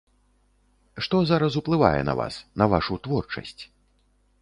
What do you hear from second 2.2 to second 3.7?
вас, на вашу творчасць?